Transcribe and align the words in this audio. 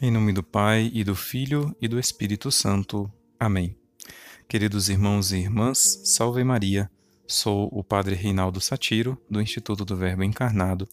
Em 0.00 0.12
nome 0.12 0.32
do 0.32 0.44
Pai, 0.44 0.92
e 0.94 1.02
do 1.02 1.16
Filho, 1.16 1.74
e 1.80 1.88
do 1.88 1.98
Espírito 1.98 2.52
Santo. 2.52 3.12
Amém. 3.36 3.76
Queridos 4.48 4.88
irmãos 4.88 5.32
e 5.32 5.38
irmãs, 5.38 6.00
salve 6.04 6.44
Maria. 6.44 6.88
Sou 7.26 7.68
o 7.72 7.82
Padre 7.82 8.14
Reinaldo 8.14 8.60
Satiro, 8.60 9.20
do 9.28 9.42
Instituto 9.42 9.84
do 9.84 9.96
Verbo 9.96 10.22
Encarnado. 10.22 10.88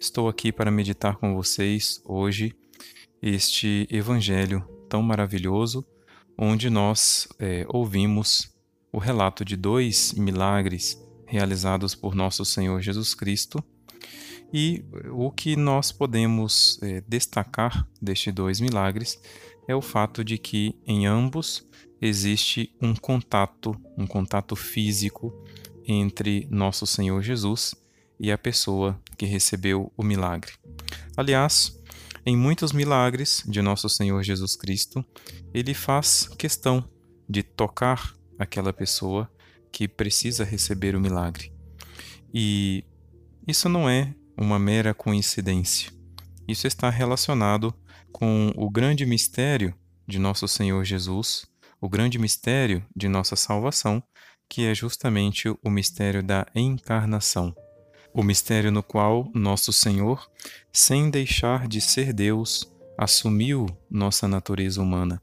Estou 0.00 0.26
aqui 0.26 0.50
para 0.50 0.70
meditar 0.70 1.16
com 1.16 1.34
vocês 1.34 2.00
hoje 2.02 2.56
este 3.20 3.86
Evangelho 3.90 4.66
tão 4.88 5.02
maravilhoso, 5.02 5.84
onde 6.38 6.70
nós 6.70 7.28
é, 7.38 7.66
ouvimos 7.68 8.50
o 8.90 8.96
relato 8.96 9.44
de 9.44 9.54
dois 9.54 10.14
milagres 10.14 10.98
realizados 11.26 11.94
por 11.94 12.14
nosso 12.14 12.42
Senhor 12.42 12.80
Jesus 12.80 13.14
Cristo 13.14 13.62
e 14.56 14.84
o 15.10 15.32
que 15.32 15.56
nós 15.56 15.90
podemos 15.90 16.78
é, 16.80 17.02
destacar 17.08 17.88
destes 18.00 18.32
dois 18.32 18.60
milagres 18.60 19.20
é 19.66 19.74
o 19.74 19.82
fato 19.82 20.22
de 20.22 20.38
que 20.38 20.78
em 20.86 21.08
ambos 21.08 21.66
existe 22.00 22.72
um 22.80 22.94
contato, 22.94 23.74
um 23.98 24.06
contato 24.06 24.54
físico 24.54 25.34
entre 25.84 26.46
nosso 26.52 26.86
Senhor 26.86 27.20
Jesus 27.20 27.74
e 28.20 28.30
a 28.30 28.38
pessoa 28.38 28.96
que 29.18 29.26
recebeu 29.26 29.92
o 29.96 30.04
milagre. 30.04 30.52
Aliás, 31.16 31.76
em 32.24 32.36
muitos 32.36 32.70
milagres 32.70 33.42
de 33.48 33.60
nosso 33.60 33.88
Senhor 33.88 34.22
Jesus 34.22 34.54
Cristo, 34.54 35.04
ele 35.52 35.74
faz 35.74 36.28
questão 36.38 36.88
de 37.28 37.42
tocar 37.42 38.14
aquela 38.38 38.72
pessoa 38.72 39.28
que 39.72 39.88
precisa 39.88 40.44
receber 40.44 40.94
o 40.94 41.00
milagre. 41.00 41.52
E 42.32 42.84
isso 43.48 43.68
não 43.68 43.90
é 43.90 44.14
uma 44.36 44.58
mera 44.58 44.94
coincidência. 44.94 45.90
Isso 46.46 46.66
está 46.66 46.90
relacionado 46.90 47.74
com 48.12 48.52
o 48.56 48.70
grande 48.70 49.06
mistério 49.06 49.74
de 50.06 50.18
nosso 50.18 50.46
Senhor 50.46 50.84
Jesus, 50.84 51.46
o 51.80 51.88
grande 51.88 52.18
mistério 52.18 52.84
de 52.94 53.08
nossa 53.08 53.36
salvação, 53.36 54.02
que 54.48 54.64
é 54.64 54.74
justamente 54.74 55.48
o 55.48 55.70
mistério 55.70 56.22
da 56.22 56.46
encarnação. 56.54 57.54
O 58.12 58.22
mistério 58.22 58.70
no 58.70 58.82
qual 58.82 59.28
nosso 59.34 59.72
Senhor, 59.72 60.30
sem 60.72 61.10
deixar 61.10 61.66
de 61.66 61.80
ser 61.80 62.12
Deus, 62.12 62.70
assumiu 62.96 63.66
nossa 63.90 64.28
natureza 64.28 64.80
humana, 64.80 65.20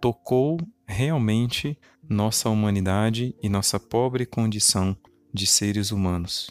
tocou 0.00 0.58
realmente 0.86 1.78
nossa 2.08 2.48
humanidade 2.48 3.34
e 3.42 3.48
nossa 3.48 3.78
pobre 3.78 4.24
condição 4.24 4.96
de 5.32 5.46
seres 5.46 5.90
humanos. 5.92 6.50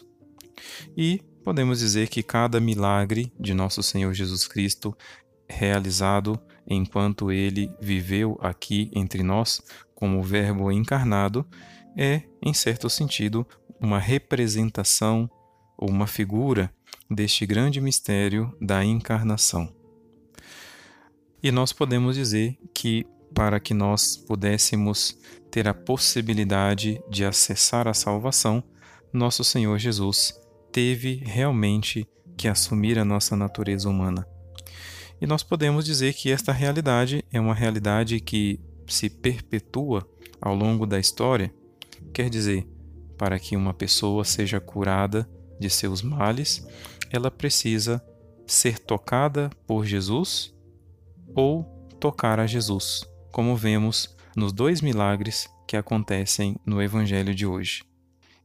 E 0.96 1.20
podemos 1.42 1.80
dizer 1.80 2.08
que 2.08 2.22
cada 2.22 2.60
milagre 2.60 3.32
de 3.38 3.52
nosso 3.52 3.82
Senhor 3.82 4.14
Jesus 4.14 4.46
Cristo 4.46 4.96
realizado 5.48 6.40
enquanto 6.66 7.30
ele 7.30 7.70
viveu 7.80 8.38
aqui 8.40 8.90
entre 8.94 9.22
nós 9.22 9.60
como 9.94 10.22
Verbo 10.22 10.70
encarnado 10.70 11.46
é, 11.96 12.22
em 12.40 12.54
certo 12.54 12.88
sentido, 12.88 13.46
uma 13.80 13.98
representação 13.98 15.30
ou 15.76 15.90
uma 15.90 16.06
figura 16.06 16.72
deste 17.10 17.44
grande 17.44 17.80
mistério 17.80 18.56
da 18.60 18.84
encarnação. 18.84 19.74
E 21.42 21.50
nós 21.50 21.72
podemos 21.72 22.16
dizer 22.16 22.56
que 22.72 23.04
para 23.34 23.58
que 23.58 23.74
nós 23.74 24.16
pudéssemos 24.16 25.18
ter 25.50 25.66
a 25.66 25.74
possibilidade 25.74 27.02
de 27.10 27.24
acessar 27.24 27.88
a 27.88 27.94
salvação, 27.94 28.62
nosso 29.12 29.42
Senhor 29.42 29.78
Jesus 29.78 30.40
teve 30.72 31.22
realmente 31.24 32.08
que 32.36 32.48
assumir 32.48 32.98
a 32.98 33.04
nossa 33.04 33.36
natureza 33.36 33.88
humana. 33.88 34.26
E 35.20 35.26
nós 35.26 35.42
podemos 35.42 35.84
dizer 35.84 36.14
que 36.14 36.32
esta 36.32 36.50
realidade 36.50 37.24
é 37.30 37.40
uma 37.40 37.54
realidade 37.54 38.18
que 38.18 38.58
se 38.88 39.08
perpetua 39.08 40.08
ao 40.40 40.54
longo 40.54 40.86
da 40.86 40.98
história, 40.98 41.54
quer 42.12 42.28
dizer, 42.28 42.66
para 43.16 43.38
que 43.38 43.56
uma 43.56 43.72
pessoa 43.72 44.24
seja 44.24 44.60
curada 44.60 45.28
de 45.60 45.70
seus 45.70 46.02
males, 46.02 46.66
ela 47.10 47.30
precisa 47.30 48.02
ser 48.46 48.78
tocada 48.78 49.48
por 49.66 49.86
Jesus 49.86 50.52
ou 51.34 51.62
tocar 52.00 52.40
a 52.40 52.46
Jesus, 52.46 53.04
como 53.30 53.54
vemos 53.54 54.16
nos 54.36 54.52
dois 54.52 54.80
milagres 54.80 55.48
que 55.68 55.76
acontecem 55.76 56.56
no 56.66 56.82
Evangelho 56.82 57.34
de 57.34 57.46
hoje. 57.46 57.84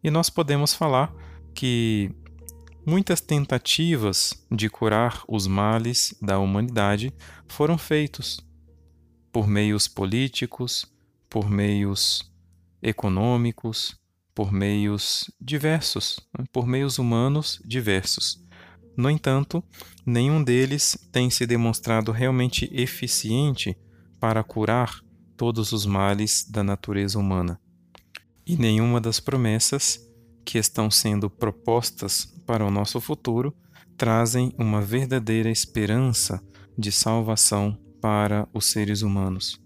E 0.04 0.12
nós 0.12 0.30
podemos 0.30 0.74
falar 0.74 1.12
que 1.57 2.12
muitas 2.85 3.19
tentativas 3.19 4.45
de 4.51 4.69
curar 4.69 5.23
os 5.28 5.47
males 5.47 6.16
da 6.22 6.38
humanidade 6.38 7.12
foram 7.47 7.79
feitos 7.79 8.40
por 9.31 9.47
meios 9.47 9.88
políticos, 9.88 10.85
por 11.28 11.50
meios 11.50 12.31
econômicos, 12.79 14.00
por 14.35 14.51
meios 14.51 15.31
diversos, 15.41 16.19
né, 16.38 16.45
por 16.51 16.68
meios 16.68 17.00
humanos 17.00 17.59
diversos. 17.66 18.39
No 18.95 19.09
entanto, 19.09 19.63
nenhum 20.06 20.44
deles 20.44 20.95
tem 21.12 21.31
se 21.31 21.47
demonstrado 21.47 22.12
realmente 22.12 22.69
eficiente 22.72 23.75
para 24.19 24.44
curar 24.44 25.01
todos 25.35 25.72
os 25.72 25.88
males 25.88 26.45
da 26.47 26.63
natureza 26.63 27.18
humana. 27.18 27.59
E 28.45 28.56
nenhuma 28.56 29.01
das 29.01 29.19
promessas 29.19 30.06
que 30.47 30.58
estão 30.58 30.90
sendo 30.90 31.30
propostas 31.30 32.25
para 32.46 32.66
o 32.66 32.72
nosso 32.72 33.02
futuro 33.02 33.53
trazem 33.97 34.53
uma 34.58 34.80
verdadeira 34.80 35.52
esperança 35.52 36.41
de 36.78 36.90
salvação 36.90 37.78
para 38.00 38.47
os 38.53 38.68
seres 38.72 39.02
humanos. 39.02 39.62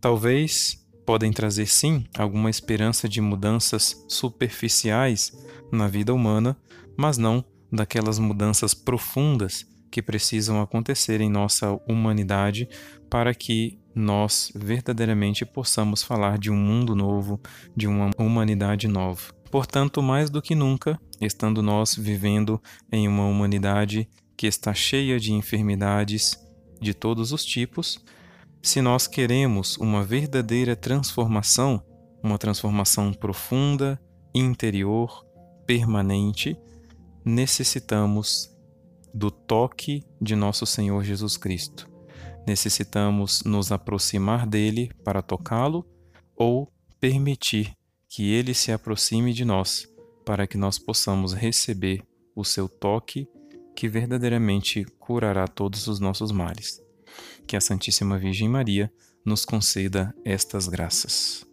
Talvez 0.00 0.82
podem 1.04 1.30
trazer 1.30 1.66
sim 1.66 2.06
alguma 2.16 2.48
esperança 2.48 3.06
de 3.06 3.20
mudanças 3.20 4.02
superficiais 4.08 5.30
na 5.70 5.86
vida 5.88 6.14
humana, 6.14 6.56
mas 6.96 7.18
não 7.18 7.44
daquelas 7.70 8.18
mudanças 8.18 8.72
profundas 8.72 9.66
que 9.90 10.00
precisam 10.00 10.62
acontecer 10.62 11.20
em 11.20 11.28
nossa 11.28 11.78
humanidade 11.86 12.66
para 13.10 13.34
que 13.34 13.78
nós 13.94 14.50
verdadeiramente 14.54 15.44
possamos 15.44 16.02
falar 16.02 16.38
de 16.38 16.50
um 16.50 16.56
mundo 16.56 16.94
novo, 16.94 17.38
de 17.76 17.86
uma 17.86 18.10
humanidade 18.16 18.88
nova. 18.88 19.36
Portanto, 19.50 20.02
mais 20.02 20.28
do 20.30 20.42
que 20.42 20.54
nunca, 20.54 20.98
estando 21.20 21.62
nós 21.62 21.94
vivendo 21.94 22.60
em 22.90 23.08
uma 23.08 23.26
humanidade 23.26 24.08
que 24.36 24.46
está 24.46 24.74
cheia 24.74 25.18
de 25.18 25.32
enfermidades 25.32 26.38
de 26.80 26.92
todos 26.92 27.32
os 27.32 27.44
tipos, 27.44 28.04
se 28.62 28.82
nós 28.82 29.06
queremos 29.06 29.76
uma 29.78 30.02
verdadeira 30.02 30.74
transformação, 30.74 31.82
uma 32.22 32.36
transformação 32.36 33.12
profunda, 33.12 34.00
interior, 34.34 35.24
permanente, 35.66 36.56
necessitamos 37.24 38.50
do 39.14 39.30
toque 39.30 40.02
de 40.20 40.36
nosso 40.36 40.66
Senhor 40.66 41.02
Jesus 41.02 41.36
Cristo. 41.36 41.88
Necessitamos 42.46 43.42
nos 43.44 43.72
aproximar 43.72 44.46
dele 44.46 44.90
para 45.02 45.22
tocá-lo 45.22 45.86
ou 46.36 46.70
permitir 47.00 47.72
que 48.16 48.32
ele 48.32 48.54
se 48.54 48.72
aproxime 48.72 49.30
de 49.34 49.44
nós, 49.44 49.86
para 50.24 50.46
que 50.46 50.56
nós 50.56 50.78
possamos 50.78 51.34
receber 51.34 52.02
o 52.34 52.46
seu 52.46 52.66
toque 52.66 53.28
que 53.76 53.90
verdadeiramente 53.90 54.86
curará 54.98 55.46
todos 55.46 55.86
os 55.86 56.00
nossos 56.00 56.32
males. 56.32 56.82
Que 57.46 57.58
a 57.58 57.60
Santíssima 57.60 58.16
Virgem 58.16 58.48
Maria 58.48 58.90
nos 59.22 59.44
conceda 59.44 60.14
estas 60.24 60.66
graças. 60.66 61.46